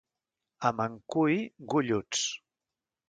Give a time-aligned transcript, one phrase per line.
[0.69, 1.37] A Mencui,
[1.75, 2.27] golluts.